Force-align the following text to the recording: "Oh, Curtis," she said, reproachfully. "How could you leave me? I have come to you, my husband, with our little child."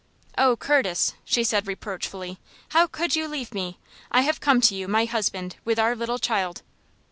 "Oh, 0.35 0.55
Curtis," 0.57 1.13
she 1.23 1.43
said, 1.43 1.67
reproachfully. 1.67 2.39
"How 2.69 2.87
could 2.87 3.15
you 3.15 3.27
leave 3.27 3.53
me? 3.53 3.77
I 4.09 4.21
have 4.21 4.39
come 4.39 4.59
to 4.61 4.73
you, 4.73 4.87
my 4.87 5.05
husband, 5.05 5.57
with 5.63 5.77
our 5.77 5.95
little 5.95 6.17
child." 6.17 6.63